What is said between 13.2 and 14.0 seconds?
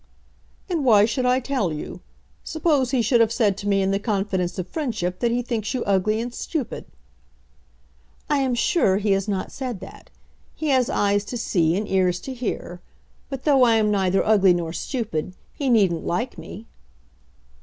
But, though I am